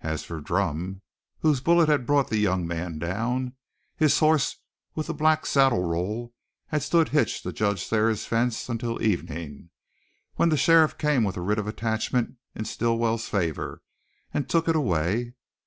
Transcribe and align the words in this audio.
As 0.00 0.24
for 0.24 0.40
Drumm, 0.40 1.02
whose 1.40 1.60
bullet 1.60 1.90
had 1.90 2.06
brought 2.06 2.30
the 2.30 2.38
young 2.38 2.66
man 2.66 2.98
down, 2.98 3.52
his 3.98 4.18
horse 4.18 4.56
with 4.94 5.08
the 5.08 5.12
black 5.12 5.44
saddle 5.44 5.84
roll 5.86 6.32
had 6.68 6.82
stood 6.82 7.10
hitched 7.10 7.42
to 7.42 7.52
Judge 7.52 7.86
Thayer's 7.86 8.24
fence 8.24 8.70
until 8.70 9.02
evening, 9.02 9.68
when 10.36 10.48
the 10.48 10.56
sheriff 10.56 10.96
came 10.96 11.22
with 11.22 11.36
a 11.36 11.42
writ 11.42 11.58
of 11.58 11.66
attachment 11.66 12.36
in 12.54 12.64
Stilwell's 12.64 13.28
favor 13.28 13.82
and 14.32 14.48
took 14.48 14.68
it 14.68 14.74
away. 14.74 15.34